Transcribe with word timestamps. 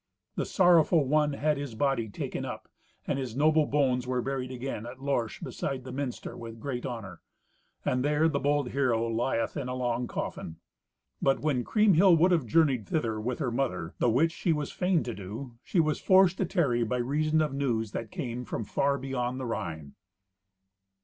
The 0.35 0.47
sorrowful 0.47 1.05
one 1.05 1.33
had 1.33 1.57
his 1.59 1.75
body 1.75 2.09
taken 2.09 2.43
up, 2.43 2.67
and 3.05 3.19
his 3.19 3.35
noble 3.35 3.67
bones 3.67 4.07
were 4.07 4.23
buried 4.23 4.49
again 4.49 4.87
at 4.87 4.99
Lorsch 4.99 5.39
beside 5.43 5.83
the 5.83 5.91
minster 5.91 6.35
with 6.35 6.59
great 6.59 6.87
honour; 6.87 7.21
and 7.85 8.03
there 8.03 8.27
the 8.27 8.39
bold 8.39 8.69
hero 8.69 9.07
lieth 9.07 9.55
in 9.55 9.67
a 9.67 9.75
long 9.75 10.07
coffin. 10.07 10.55
But 11.21 11.41
when 11.41 11.63
Kriemhild 11.63 12.17
would 12.17 12.31
have 12.31 12.47
journeyed 12.47 12.87
thither 12.89 13.21
with 13.21 13.37
her 13.37 13.51
mother, 13.51 13.93
the 13.99 14.09
which 14.09 14.31
she 14.31 14.51
was 14.51 14.71
fain 14.71 15.03
to 15.03 15.13
do, 15.13 15.59
she 15.61 15.79
was 15.79 16.01
forced 16.01 16.37
to 16.39 16.45
tarry, 16.45 16.83
by 16.83 16.97
reason 16.97 17.39
of 17.39 17.53
news 17.53 17.91
that 17.91 18.09
came 18.09 18.43
from 18.43 18.63
far 18.63 18.97
beyond 18.97 19.39
the 19.39 19.45
Rhine. 19.45 19.93